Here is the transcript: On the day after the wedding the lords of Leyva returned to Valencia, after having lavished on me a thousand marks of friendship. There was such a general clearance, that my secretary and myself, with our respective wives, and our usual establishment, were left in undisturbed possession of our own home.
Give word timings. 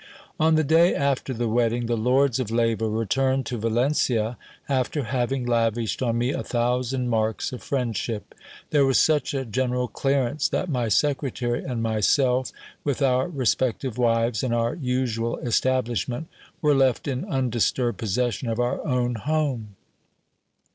On 0.39 0.55
the 0.55 0.63
day 0.63 0.95
after 0.95 1.31
the 1.31 1.47
wedding 1.47 1.85
the 1.85 1.95
lords 1.95 2.39
of 2.39 2.49
Leyva 2.49 2.89
returned 2.89 3.45
to 3.45 3.59
Valencia, 3.59 4.35
after 4.67 5.03
having 5.03 5.45
lavished 5.45 6.01
on 6.01 6.17
me 6.17 6.31
a 6.31 6.41
thousand 6.41 7.07
marks 7.07 7.53
of 7.53 7.61
friendship. 7.61 8.33
There 8.71 8.83
was 8.83 8.99
such 8.99 9.35
a 9.35 9.45
general 9.45 9.87
clearance, 9.87 10.49
that 10.49 10.69
my 10.69 10.87
secretary 10.87 11.63
and 11.63 11.83
myself, 11.83 12.51
with 12.83 13.03
our 13.03 13.27
respective 13.27 13.99
wives, 13.99 14.41
and 14.41 14.55
our 14.55 14.73
usual 14.73 15.37
establishment, 15.37 16.27
were 16.63 16.73
left 16.73 17.07
in 17.07 17.23
undisturbed 17.25 17.99
possession 17.99 18.49
of 18.49 18.59
our 18.59 18.83
own 18.83 19.13
home. 19.13 19.75